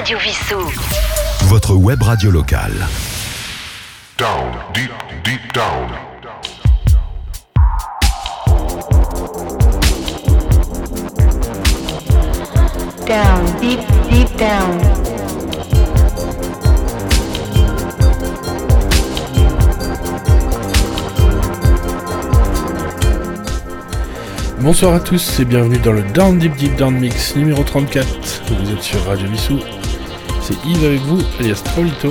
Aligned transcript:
Radio 0.00 0.16
Vissou. 0.18 0.56
Votre 1.48 1.74
web 1.74 2.02
radio 2.02 2.30
locale. 2.30 2.72
Down, 4.16 4.50
deep, 4.72 4.90
deep 5.22 5.52
down. 5.52 5.90
Down, 13.06 13.44
deep, 13.60 13.80
deep 14.10 14.34
down. 14.38 14.80
Bonsoir 24.60 24.94
à 24.94 25.00
tous 25.00 25.40
et 25.40 25.44
bienvenue 25.44 25.78
dans 25.78 25.92
le 25.92 26.02
Down 26.14 26.38
Deep 26.38 26.56
Deep 26.56 26.76
Down 26.76 26.98
Mix 26.98 27.36
numéro 27.36 27.62
34. 27.62 28.06
Vous 28.48 28.72
êtes 28.72 28.82
sur 28.82 29.04
Radio 29.04 29.28
Vissou. 29.28 29.58
Yves 30.64 30.84
avec 30.84 31.00
vous, 31.02 31.18
alias 31.38 31.62
Trolito. 31.64 32.08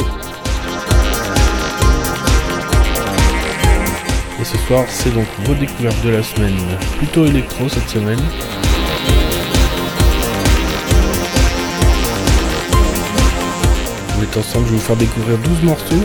Et 4.40 4.46
ce 4.46 4.58
soir, 4.58 4.86
c'est 4.88 5.14
donc 5.14 5.28
vos 5.46 5.54
découvertes 5.54 6.02
de 6.04 6.10
la 6.12 6.24
semaine. 6.24 6.56
Plutôt 6.98 7.26
électro 7.26 7.68
cette 7.68 7.90
semaine. 7.90 8.20
On 14.18 14.22
est 14.24 14.38
ensemble, 14.38 14.66
je 14.68 14.72
vais 14.72 14.78
vous 14.78 14.84
faire 14.84 14.96
découvrir 14.96 15.38
12 15.38 15.64
morceaux. 15.64 16.04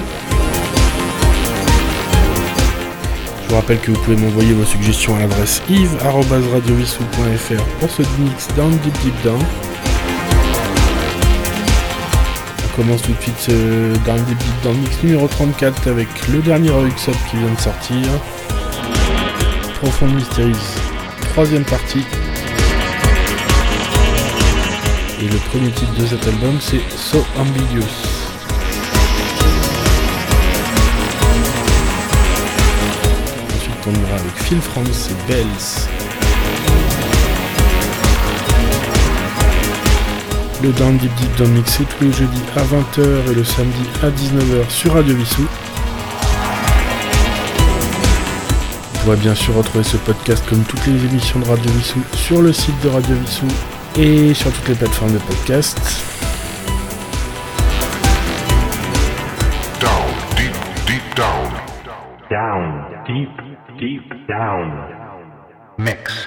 Je 3.43 3.49
vous 3.49 3.55
rappelle 3.57 3.79
que 3.79 3.93
vous 3.93 4.01
pouvez 4.03 4.17
m'envoyer 4.17 4.53
vos 4.53 4.65
suggestions 4.65 5.15
à 5.17 5.21
l'adresse 5.21 5.63
yves.radiovissou.fr 5.69 7.65
pour 7.79 7.91
ce 7.91 8.03
mix 8.19 8.49
Down 8.57 8.77
Deep 8.79 8.99
Deep 9.03 9.23
Down. 9.23 9.41
Commence 12.77 13.03
tout 13.03 13.13
de 13.13 13.21
suite 13.21 13.39
ce 13.39 13.51
Down 14.05 14.23
Deep 14.25 14.39
Deep 14.39 14.63
Down 14.63 14.77
mix 14.79 15.03
numéro 15.03 15.29
34 15.29 15.89
avec 15.89 16.09
le 16.29 16.41
dernier 16.41 16.71
Rux 16.71 17.09
Up 17.09 17.15
qui 17.31 17.37
vient 17.37 17.53
de 17.53 17.61
sortir. 17.61 18.09
Profonde 19.81 20.15
Mysteries, 20.15 20.57
troisième 21.33 21.65
partie. 21.65 22.05
Et 25.21 25.29
le 25.29 25.39
premier 25.51 25.71
titre 25.71 25.95
de 25.95 26.07
cet 26.07 26.27
album 26.27 26.59
c'est 26.61 26.81
So 26.97 27.25
Ambiguous. 27.39 27.85
Ensuite 33.55 33.87
on 33.87 33.93
ira 33.93 34.17
avec 34.17 34.37
Phil 34.37 34.61
France 34.61 35.11
et 35.11 35.33
Bells. 35.33 36.04
Le 40.65 40.73
Down 40.73 40.97
Deep 40.97 41.15
Deep 41.17 41.37
Down 41.37 41.51
Mix 41.51 41.73
c'est 41.77 41.85
tous 41.85 42.05
les 42.05 42.13
jeudis 42.13 42.43
à 42.57 42.61
20h 42.61 43.31
et 43.31 43.35
le 43.35 43.45
samedi 43.45 43.87
à 44.03 44.09
19h 44.09 44.71
sur 44.71 44.95
Radio 44.95 45.15
Vissou. 45.15 45.43
Vous 48.93 49.01
pourrez 49.05 49.17
bien 49.17 49.35
sûr 49.35 49.55
retrouver 49.55 49.85
ce 49.85 49.99
podcast 49.99 50.43
comme 50.49 50.65
toutes 50.65 50.87
les 50.87 51.05
émissions 51.05 51.39
de 51.41 51.49
Radio 51.49 51.71
Vissou 51.71 52.01
sur 52.15 52.41
le 52.41 52.51
site 52.55 52.83
de 52.83 52.89
Radio 52.89 53.15
Vissou 53.15 53.47
et 53.99 54.33
sur 54.33 54.51
toutes 54.53 54.69
les 54.69 54.75
plateformes 54.75 55.13
de 55.13 55.19
podcast. 55.19 55.79
Down, 59.81 60.15
deep, 60.39 60.57
deep 60.87 61.15
down. 61.15 61.53
Down, 62.31 62.85
deep, 63.07 63.29
deep 63.79 64.27
down. 64.27 64.73
Mix. 65.77 66.27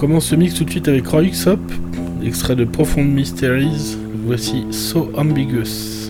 Commence 0.00 0.28
ce 0.28 0.34
mix 0.34 0.54
tout 0.54 0.64
de 0.64 0.70
suite 0.70 0.88
avec 0.88 1.06
Roy 1.08 1.26
Up, 1.46 1.60
extrait 2.24 2.56
de 2.56 2.64
Profound 2.64 3.12
Mysteries. 3.12 3.98
Voici 4.24 4.64
So 4.70 5.10
Ambiguous. 5.14 6.09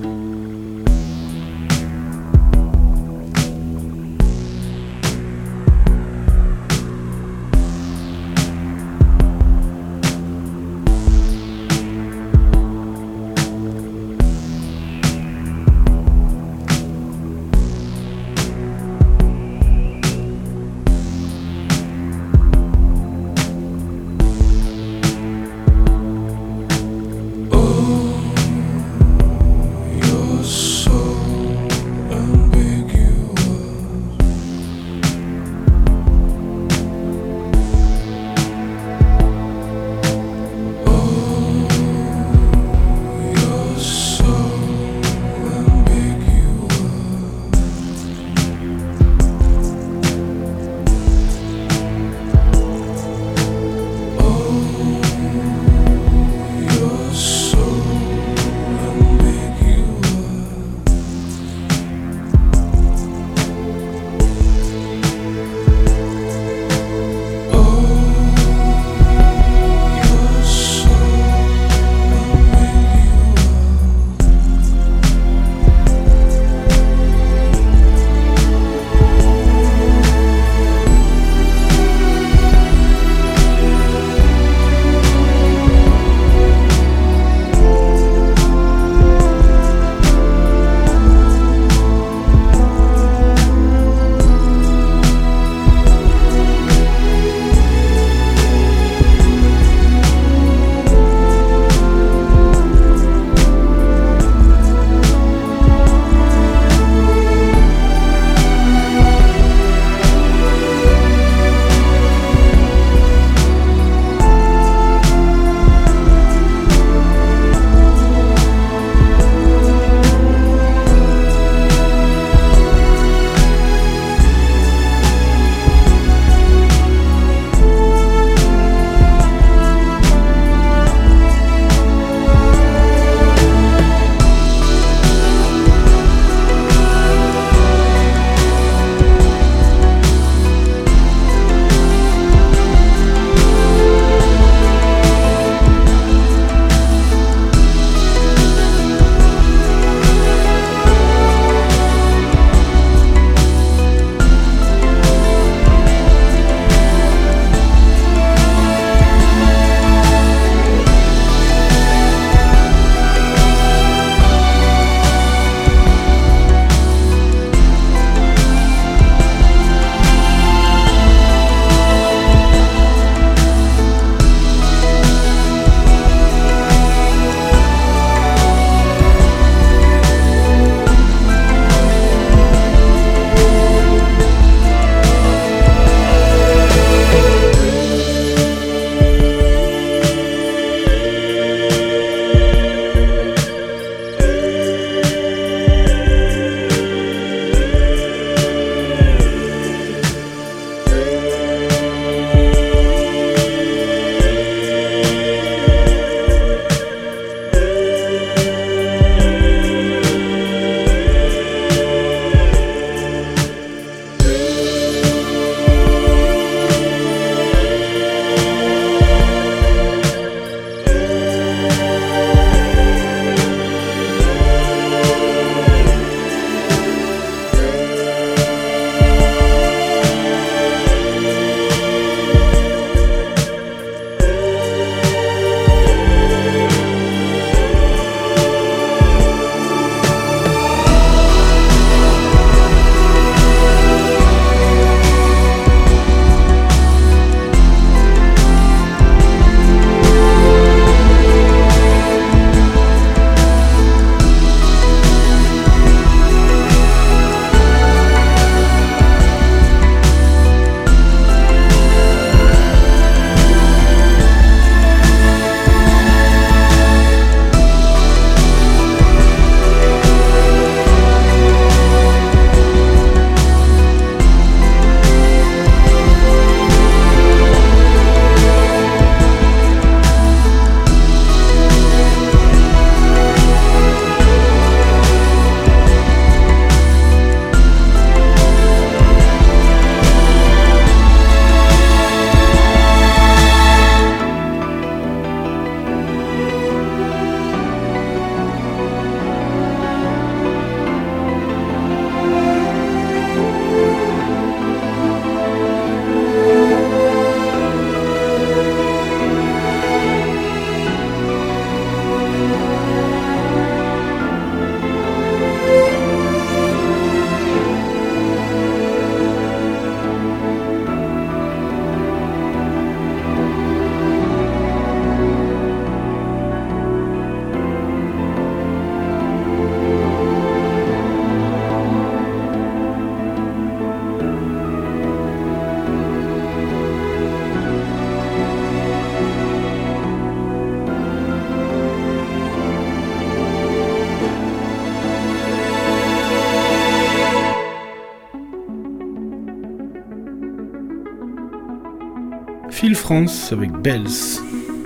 France 353.11 353.53
avec 353.53 353.73
Bells. 353.73 354.39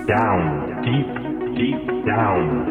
Down, 0.09 0.83
deep, 0.83 1.59
deep 1.59 2.07
down. 2.07 2.64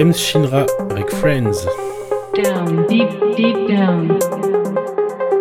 James 0.00 0.14
Shinra 0.14 0.64
avec 0.88 1.10
Friends. 1.10 1.66
Down, 2.32 2.86
deep, 2.88 3.10
deep 3.36 3.68
down. 3.68 4.08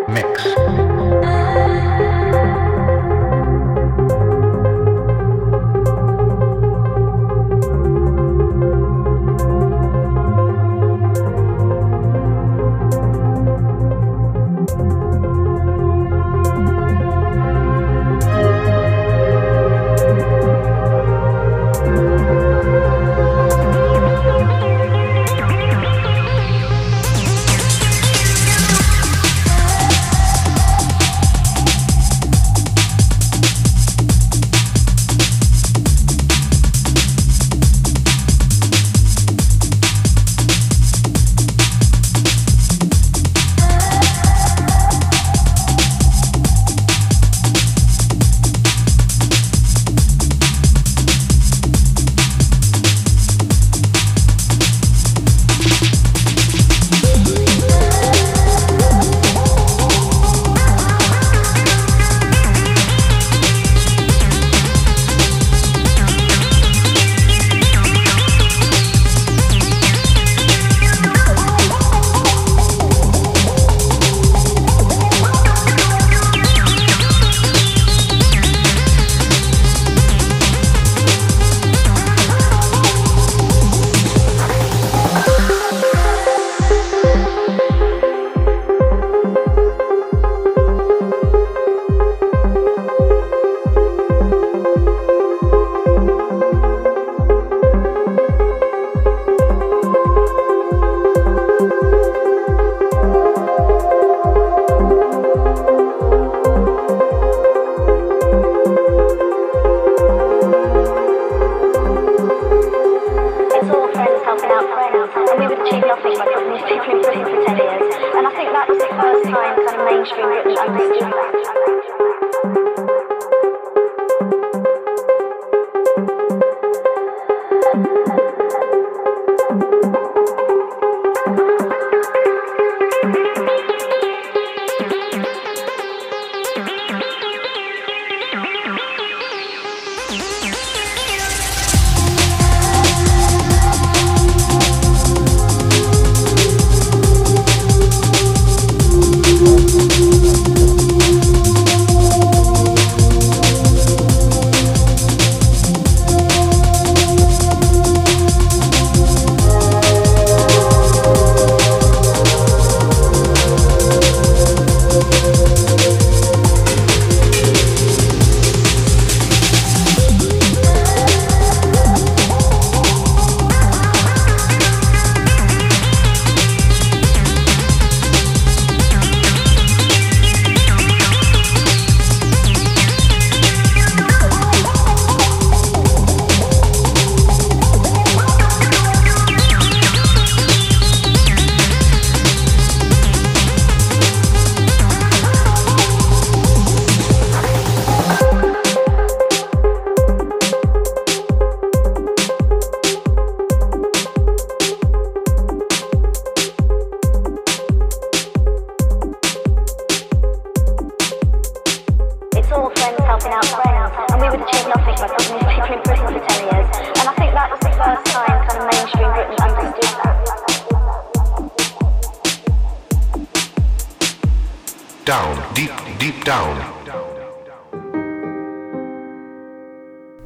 Mix. 0.10 0.88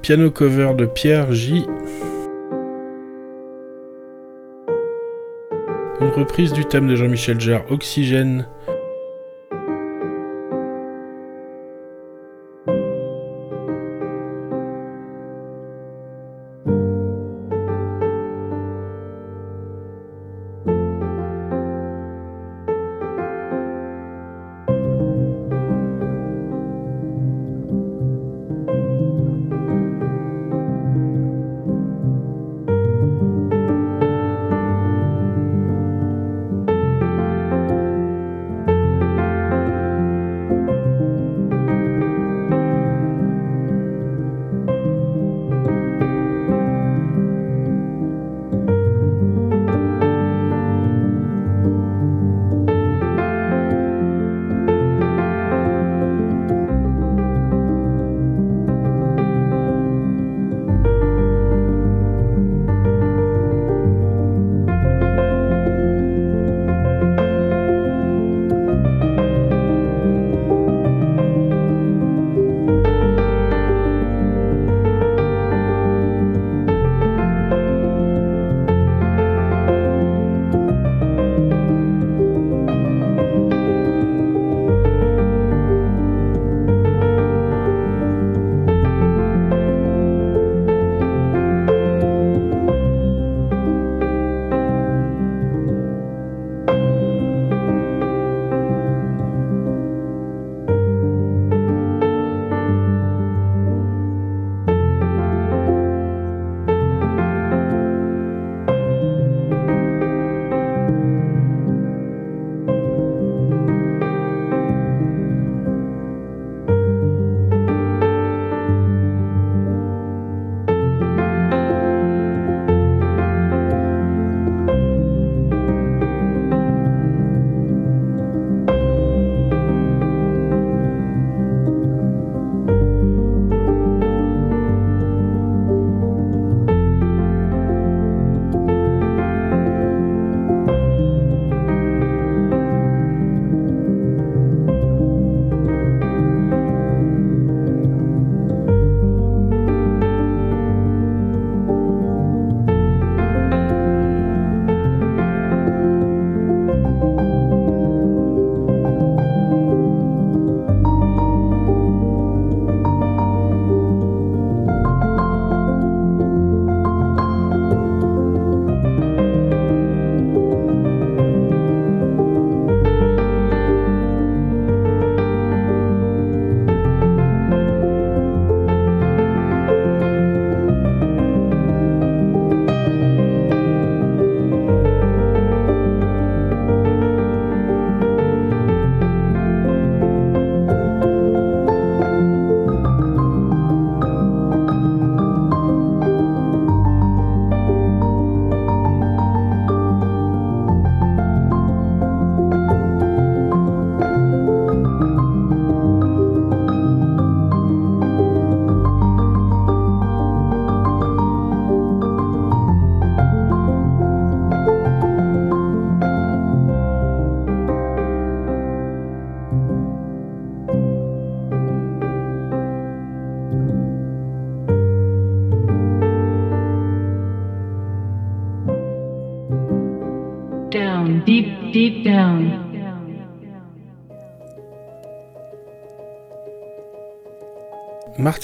Piano 0.03 0.29
cover 0.31 0.73
de 0.75 0.85
Pierre 0.85 1.31
J. 1.31 1.65
Une 6.01 6.09
reprise 6.09 6.51
du 6.51 6.65
thème 6.65 6.89
de 6.89 6.95
Jean-Michel 6.97 7.39
Jarre, 7.39 7.63
Oxygène, 7.71 8.45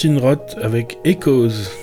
Martin 0.02 0.18
Roth 0.18 0.56
avec 0.62 0.96
Echoes. 1.04 1.79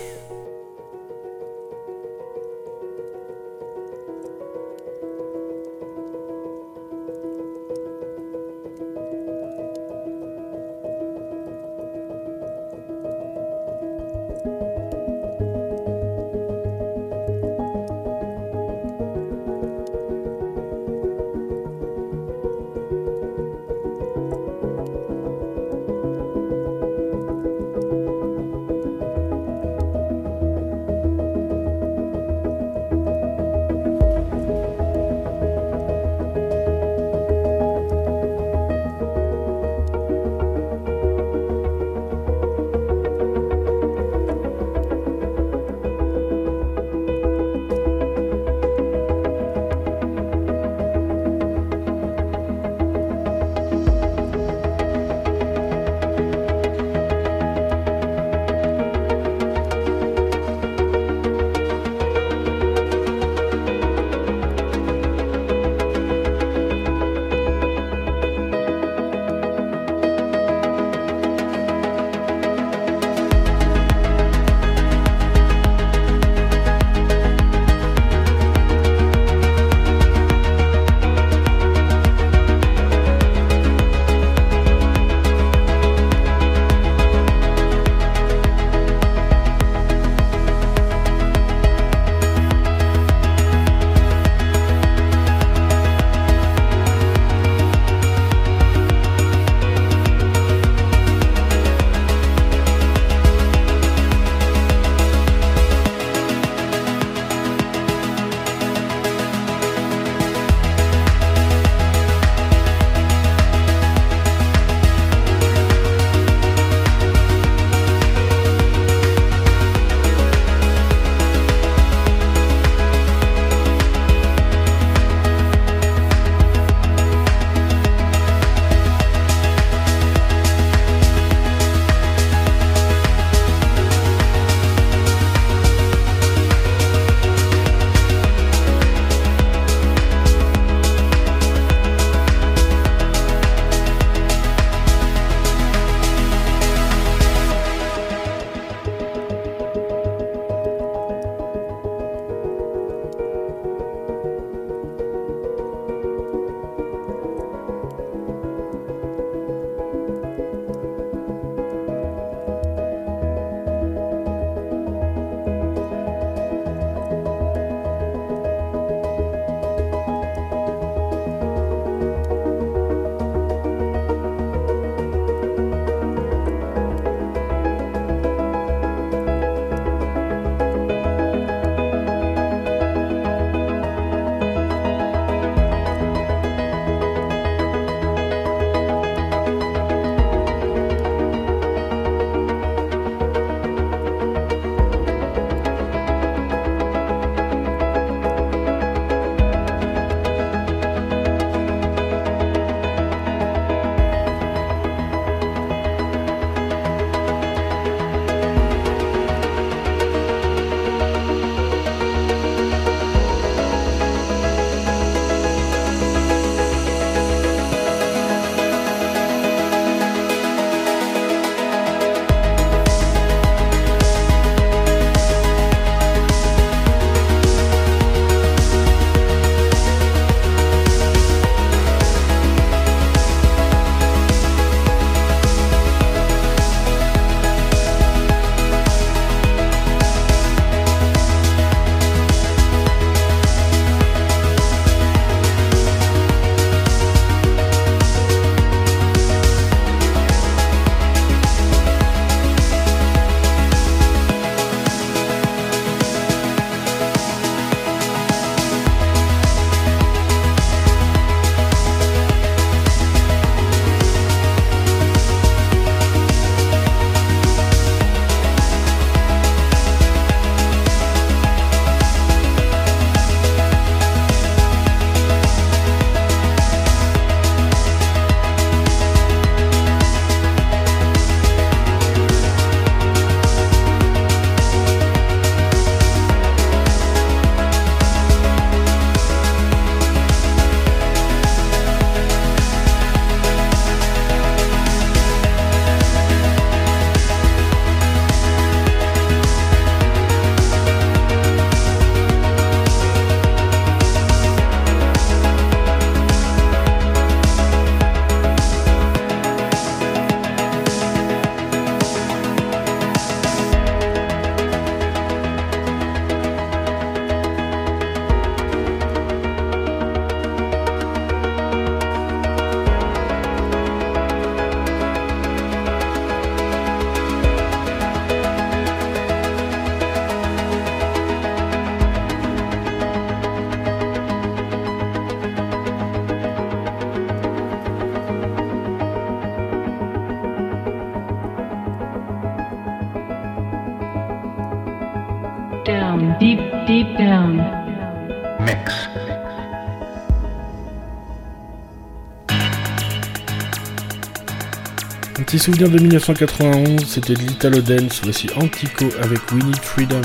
Souvenir 355.67 355.89
de 355.89 355.99
1991, 355.99 357.05
c'était 357.05 357.33
de 357.33 357.39
l'Italo 357.39 357.81
Dance, 357.81 358.21
voici 358.23 358.47
Antico 358.55 359.05
avec 359.21 359.51
We 359.51 359.61
Need 359.65 359.83
Freedom. 359.83 360.21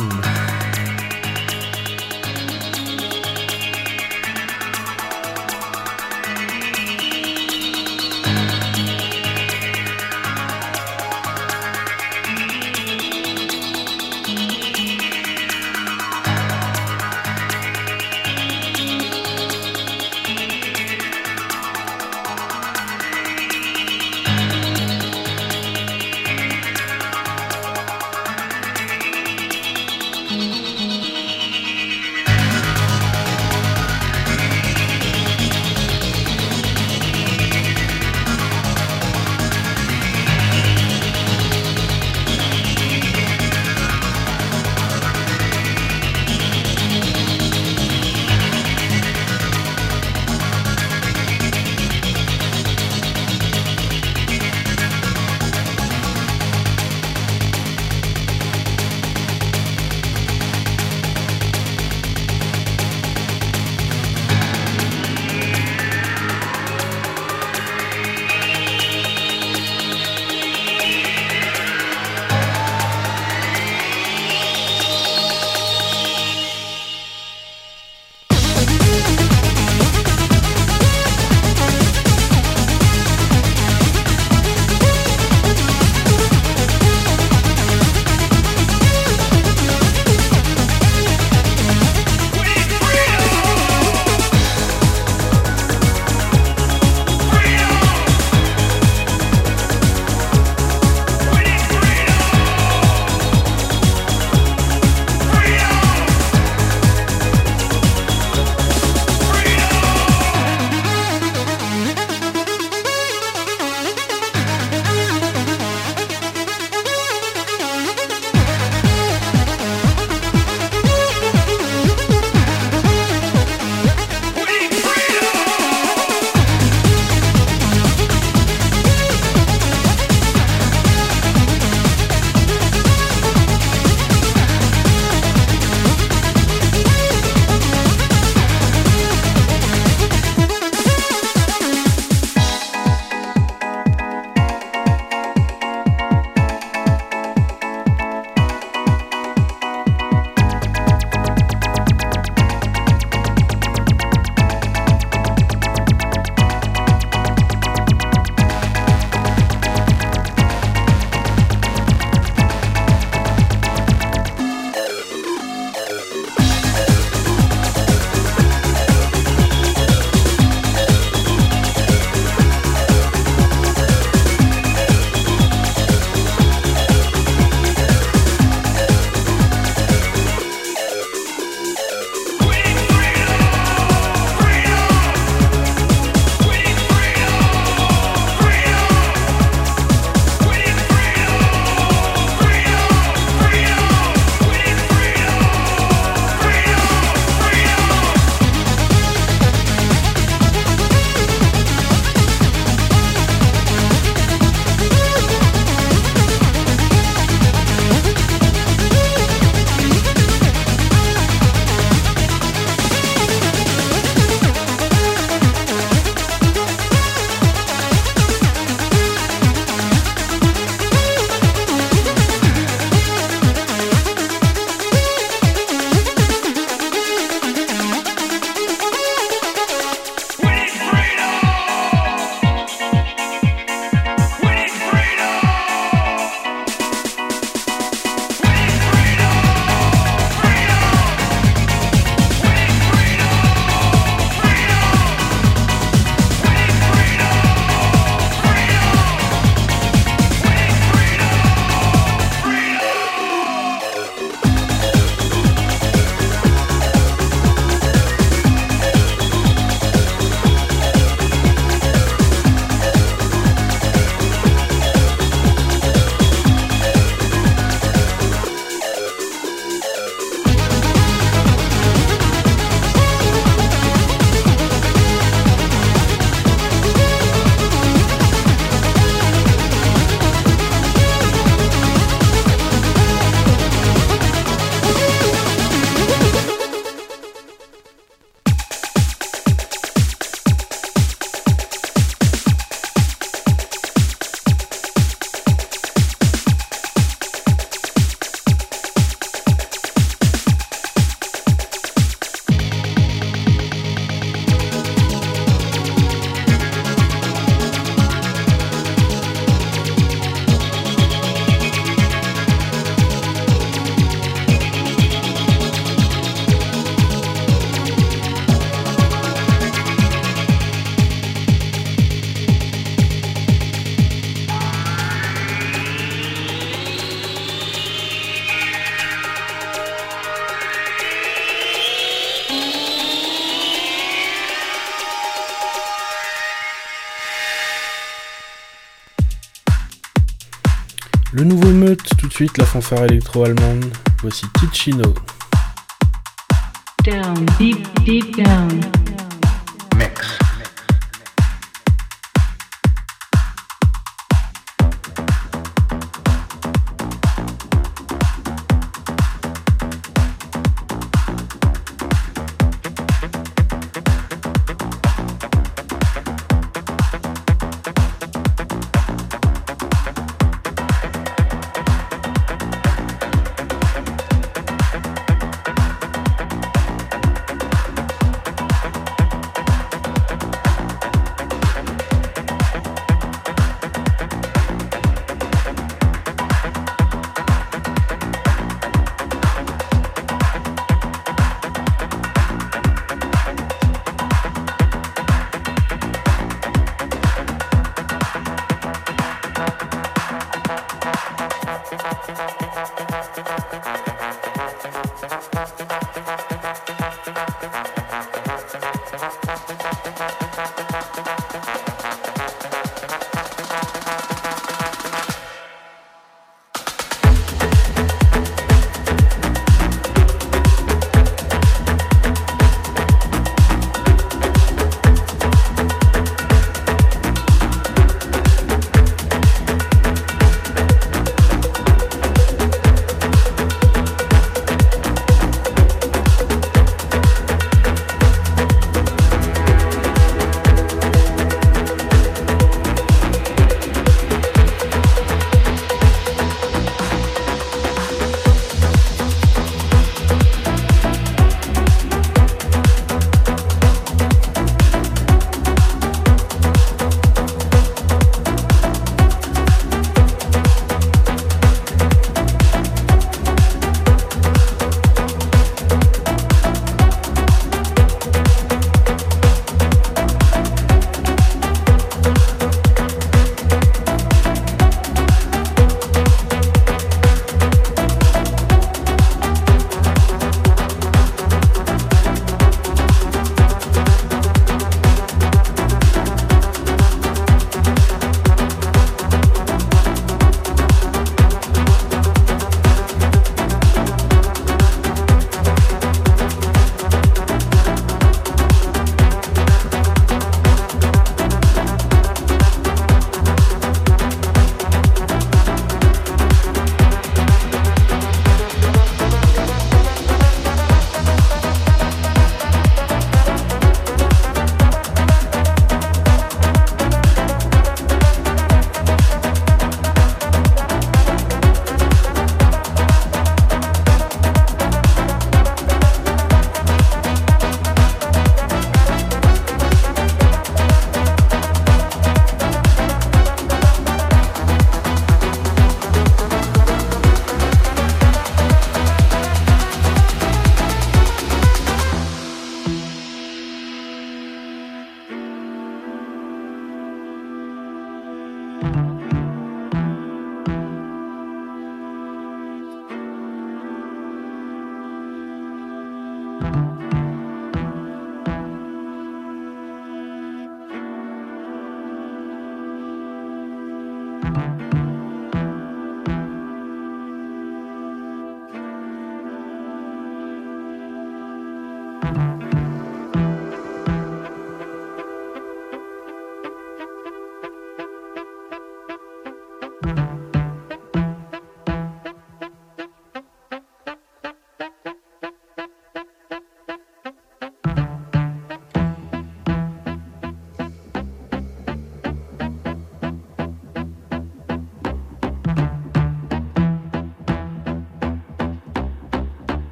Suite 342.33 342.57
la 342.57 342.65
fanfare 342.65 343.05
électro-allemande. 343.05 343.85
Voici 344.23 344.47
Ticino. 344.59 345.15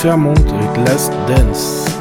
Fairmont 0.00 0.32
avec 0.32 0.88
Last 0.88 1.12
Dance. 1.28 1.99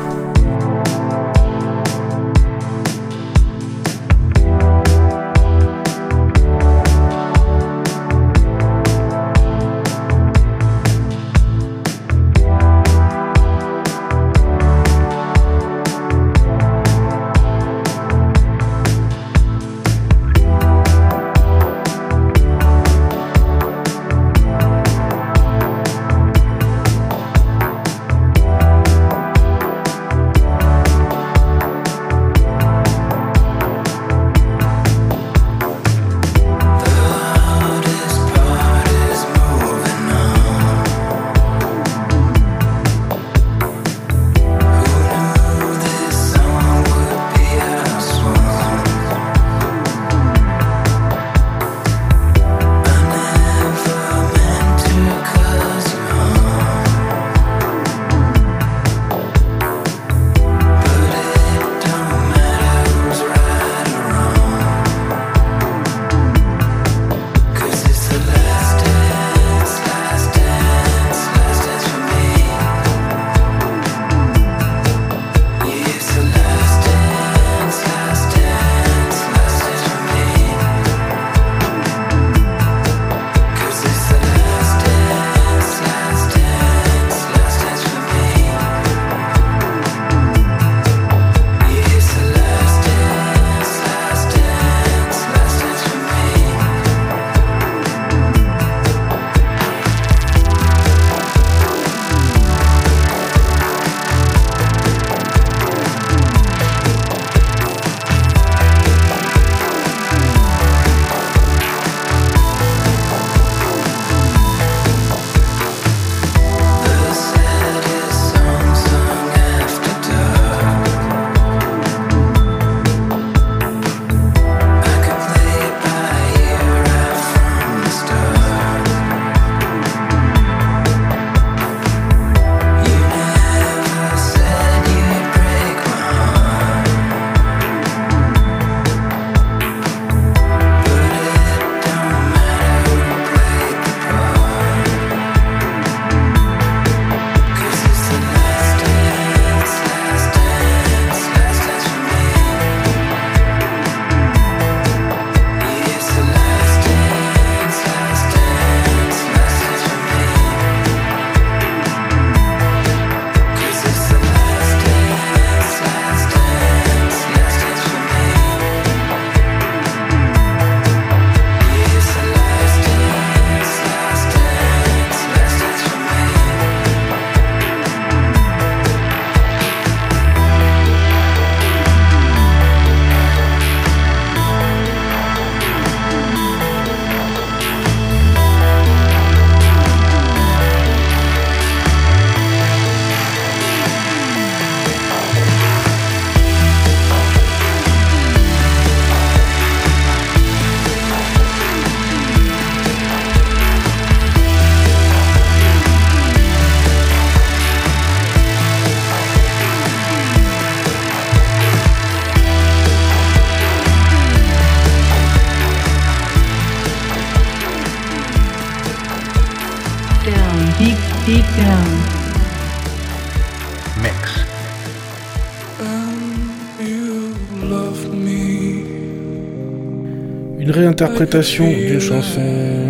Une 230.99 231.05
réinterprétation 231.05 231.69
d'une 231.69 232.01
chanson 232.01 232.41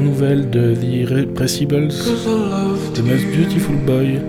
nouvelle 0.02 0.50
de 0.50 0.74
The 0.74 0.84
Irrepressibles, 0.84 1.90
The 1.90 3.02
Most 3.04 3.26
Beautiful 3.36 3.76
Boy, 3.86 4.20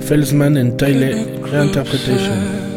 Felsman 0.00 0.56
and 0.56 0.78
Tiley 0.78 1.14
Reinterpretation. 1.42 2.67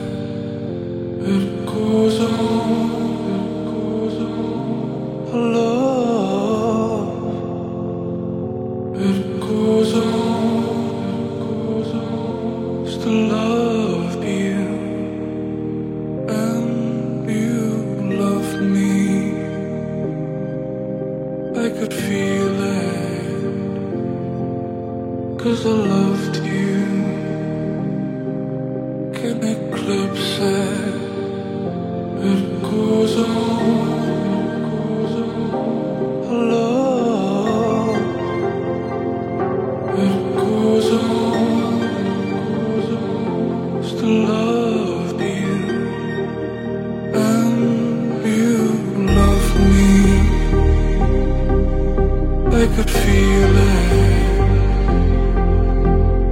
could 52.83 53.01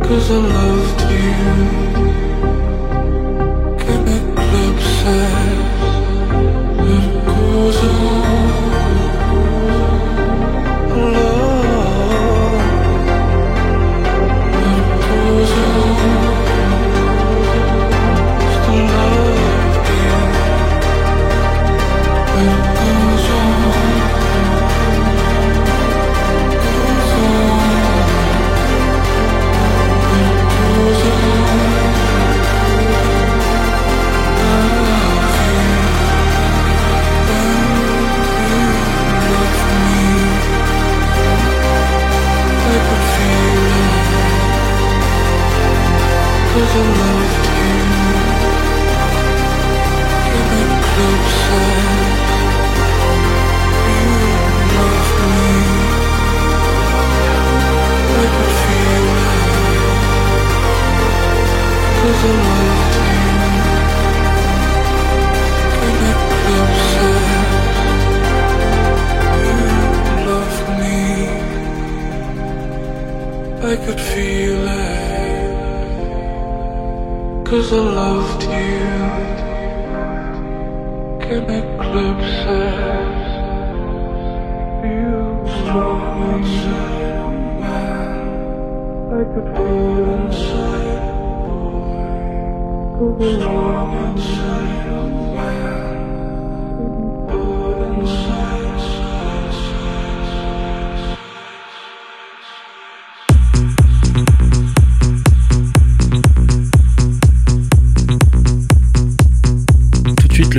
Cause 0.01 0.31
I 0.31 0.37
love 0.37 0.58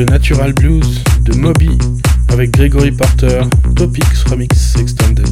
le 0.01 0.07
Natural 0.07 0.55
Blues 0.55 1.05
de 1.25 1.35
Moby 1.35 1.77
avec 2.31 2.53
Gregory 2.53 2.91
Porter, 2.91 3.43
Topics 3.77 4.17
Remix 4.31 4.75
Extended. 4.77 5.29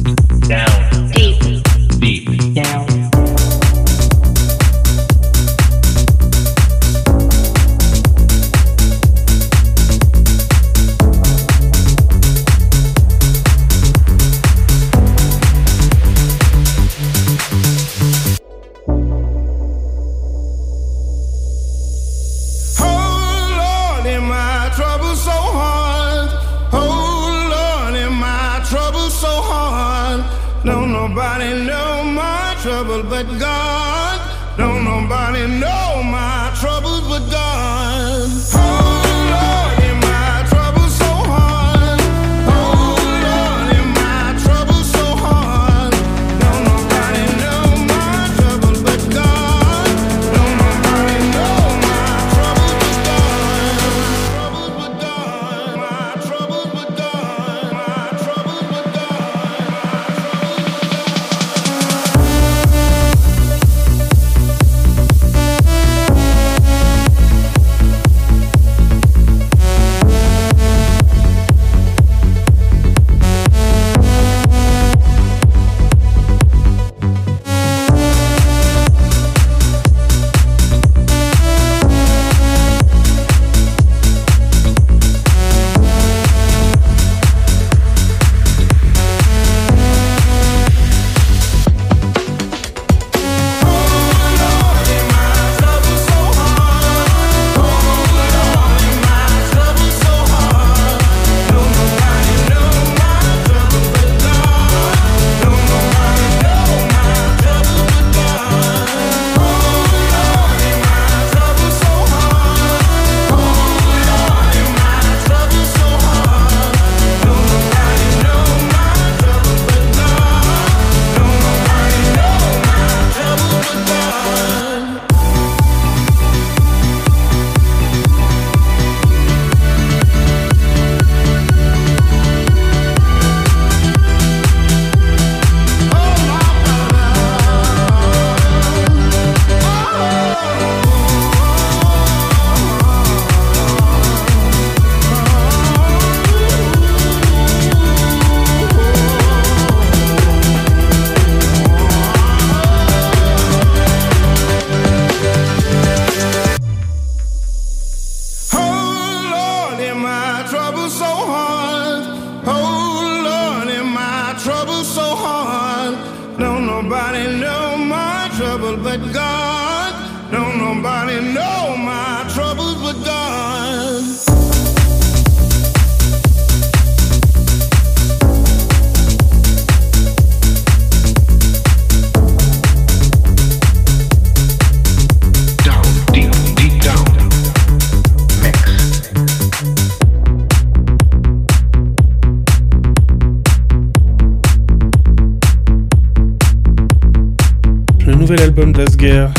Album 198.59 198.73
d'Asger, 198.73 199.27
le 199.35 199.38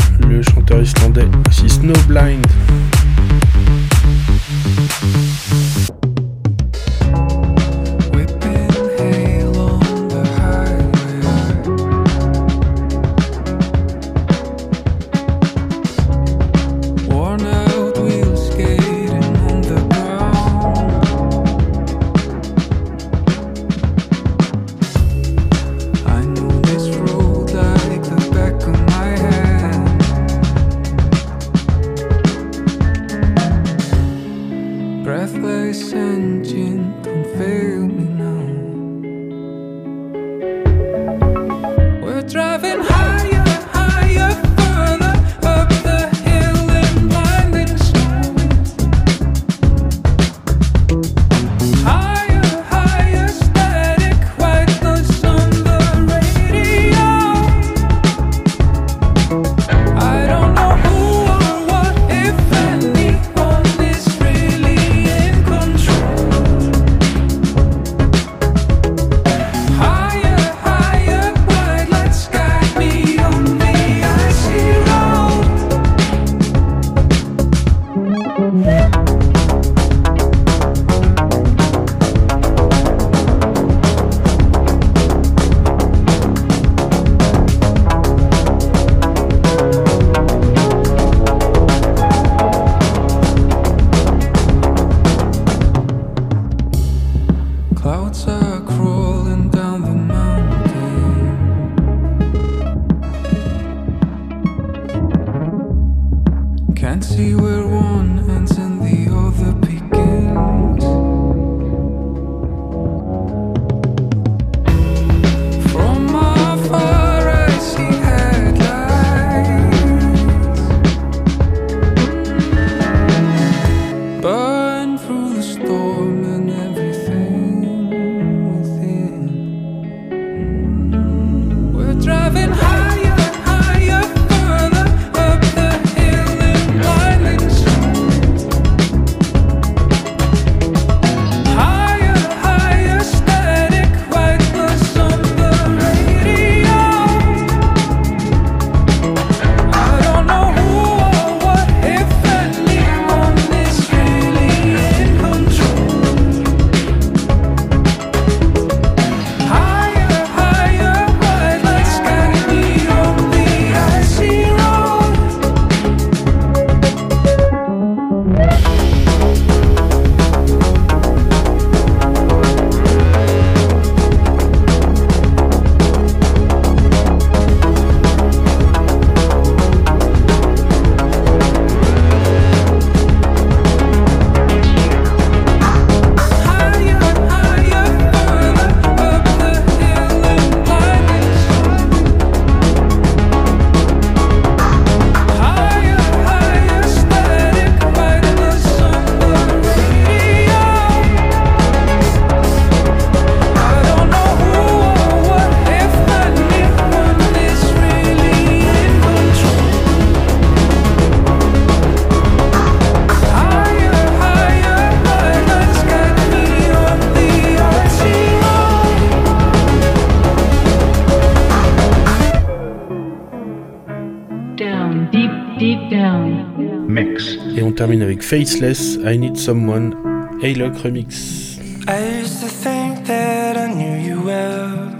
termine 227.91 228.03
avec 228.03 228.23
Faceless, 228.23 228.97
I 229.05 229.17
Need 229.17 229.35
Someone, 229.35 229.93
A-Lock 230.41 230.77
Remix. 230.81 231.59
I 231.89 232.21
used 232.21 232.39
to 232.39 232.47
think 232.47 233.05
that 233.05 233.57
I 233.57 233.67
knew 233.73 233.97
you 233.99 234.21
well. 234.21 234.95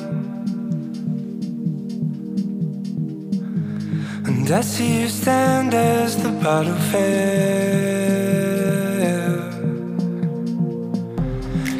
And 4.27 4.51
I 4.51 4.61
see 4.61 5.03
you 5.03 5.07
stand 5.07 5.73
as 5.73 6.17
the 6.21 6.31
bottle 6.43 6.75
fell. 6.91 7.01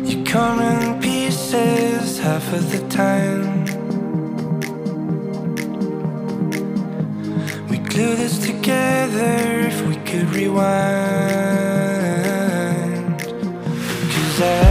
You 0.05 0.23
come 0.23 0.61
in 0.61 1.01
pieces 1.01 2.19
half 2.19 2.53
of 2.53 2.71
the 2.71 2.87
time. 2.87 3.65
We 7.69 7.79
glue 7.79 8.15
this 8.15 8.39
together 8.39 9.67
if 9.67 9.85
we 9.85 10.00
could 10.11 10.29
rewind. 10.35 10.61
Cause 14.11 14.41
I 14.41 14.70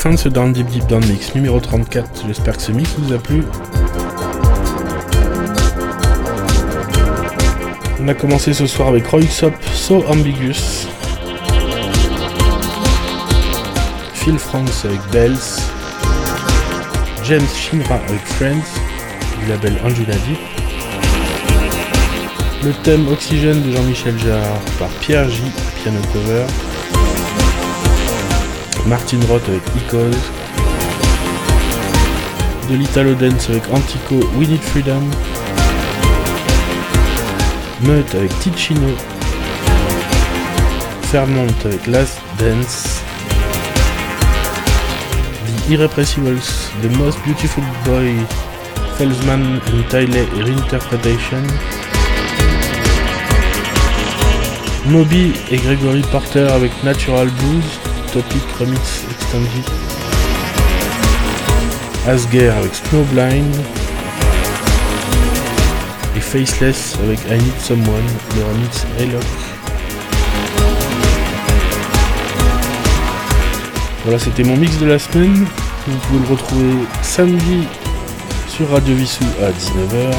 fin 0.00 0.12
de 0.12 0.16
ce 0.16 0.30
Down 0.30 0.50
Deep 0.54 0.66
Deep 0.68 0.86
Down 0.86 1.04
Mix 1.04 1.34
numéro 1.34 1.60
34. 1.60 2.24
J'espère 2.26 2.56
que 2.56 2.62
ce 2.62 2.72
mix 2.72 2.88
vous 2.96 3.12
a 3.12 3.18
plu. 3.18 3.42
On 8.02 8.08
a 8.08 8.14
commencé 8.14 8.54
ce 8.54 8.66
soir 8.66 8.88
avec 8.88 9.06
Roy 9.06 9.26
Sop, 9.26 9.52
So 9.74 10.02
Ambiguous. 10.08 10.88
Phil 14.14 14.38
Franks 14.38 14.86
avec 14.86 15.00
Bells. 15.12 15.36
James 17.24 17.46
Shinra 17.54 17.96
avec 17.96 18.24
Friends, 18.24 18.80
du 19.42 19.50
label 19.50 19.74
Angela 19.84 20.14
Deep. 20.14 20.38
Le 22.64 22.72
thème 22.84 23.06
Oxygène 23.08 23.60
de 23.60 23.76
Jean-Michel 23.76 24.18
Jarre 24.18 24.60
par 24.78 24.88
Pierre 25.02 25.28
J, 25.28 25.42
piano 25.82 26.00
cover. 26.14 26.46
Martin 28.86 29.18
Roth 29.28 29.48
avec 29.48 29.62
Icos. 29.76 30.16
De 32.68 32.76
l'Italo 32.76 33.14
Dance 33.14 33.48
avec 33.50 33.62
Antico, 33.72 34.16
We 34.36 34.48
Need 34.48 34.62
Freedom. 34.62 35.02
Meute 37.82 38.14
avec 38.14 38.38
Ticino. 38.40 38.88
Fairmont 41.10 41.46
avec 41.64 41.86
Last 41.86 42.20
Dance. 42.38 43.00
The 45.46 45.70
Irrepressibles, 45.70 46.40
The 46.82 46.96
Most 46.96 47.18
Beautiful 47.24 47.64
Boy, 47.84 48.14
Felsman 48.98 49.60
and 49.72 49.88
Tiley 49.88 50.26
Reinterpretation. 50.42 51.42
Moby 54.86 55.32
et 55.50 55.56
Gregory 55.56 56.02
Porter 56.10 56.48
avec 56.52 56.72
Natural 56.82 57.28
Blues, 57.28 57.79
Topic 58.12 58.42
Remix 58.58 59.04
Extended. 59.08 59.64
Asger 62.08 62.48
avec 62.48 62.74
Snowblind. 62.74 63.54
Et 66.16 66.20
Faceless 66.20 66.96
avec 67.04 67.20
I 67.30 67.34
Need 67.34 67.60
Someone, 67.60 68.02
le 68.36 68.42
remix 68.42 68.84
Relock. 68.98 69.22
Voilà, 74.02 74.18
c'était 74.18 74.42
mon 74.42 74.56
mix 74.56 74.76
de 74.78 74.86
la 74.86 74.98
semaine. 74.98 75.46
Vous 75.86 75.96
pouvez 75.98 76.18
le 76.18 76.34
retrouver 76.34 76.74
samedi 77.02 77.68
sur 78.48 78.70
Radio 78.70 78.96
Vissou 78.96 79.24
à 79.40 79.50
19h. 79.50 80.14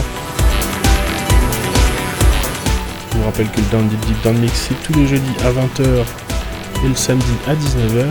Je 3.11 3.17
vous 3.17 3.25
rappelle 3.25 3.49
que 3.49 3.57
le 3.57 3.65
Down 3.69 3.87
Deep 3.89 4.05
Deep 4.05 4.23
Down 4.23 4.37
Mix 4.37 4.69
c'est 4.69 4.81
tous 4.83 4.97
les 4.97 5.07
jeudis 5.07 5.35
à 5.43 5.51
20h 5.51 6.05
et 6.83 6.87
le 6.87 6.95
samedi 6.95 7.31
à 7.47 7.55
19h. 7.55 8.09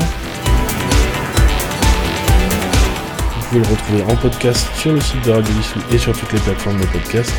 Vous 3.37 3.47
pouvez 3.49 3.61
le 3.61 3.67
retrouver 3.69 4.03
en 4.03 4.17
podcast 4.17 4.69
sur 4.77 4.93
le 4.93 5.01
site 5.01 5.25
de 5.25 5.31
Radio 5.31 5.53
Vissou 5.55 5.79
et 5.93 5.99
sur 5.99 6.17
toutes 6.17 6.33
les 6.33 6.41
plateformes 6.41 6.81
de 6.81 6.87
podcast. 6.87 7.33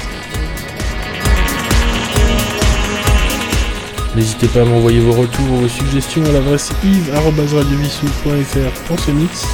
N'hésitez 4.16 4.48
pas 4.48 4.62
à 4.62 4.66
m'envoyer 4.66 5.00
vos 5.00 5.14
retours 5.14 5.52
ou 5.52 5.58
vos 5.62 5.70
suggestions 5.70 6.26
à 6.26 6.32
l'adresse 6.34 6.72
yves.radiovissou.fr 6.84 8.82
pour 8.88 9.00
ce 9.00 9.12
mix. 9.12 9.46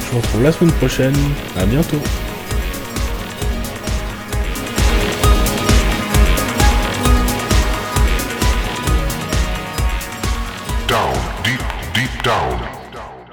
Je 0.00 0.10
vous 0.12 0.18
retrouve 0.18 0.42
la 0.42 0.52
semaine 0.52 0.72
prochaine. 0.72 1.14
À 1.56 1.64
bientôt. 1.66 2.00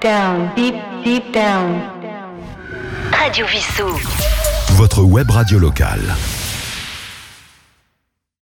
Down, 0.09 0.49
deep, 0.55 0.73
deep 1.03 1.31
down. 1.31 1.79
Radio 3.11 3.45
Vissou. 3.45 3.95
Votre 4.71 5.03
web 5.03 5.29
radio 5.29 5.59
locale. 5.59 6.38